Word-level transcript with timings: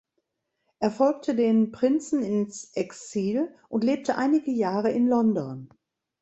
Er 0.79 0.89
folgte 0.89 1.35
den 1.35 1.71
Prinzen 1.71 2.23
ins 2.23 2.71
Exil 2.73 3.53
und 3.69 3.83
lebte 3.83 4.15
einige 4.17 4.49
Jahre 4.49 4.89
in 4.89 5.07
London. 5.07 5.69